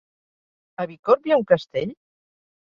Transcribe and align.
A 0.83 0.85
Bicorb 0.91 1.29
hi 1.29 1.35
ha 1.35 1.37
un 1.43 1.47
castell? 1.53 1.93